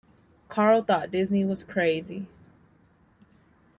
[0.49, 2.25] Carl thought Disney was crazy.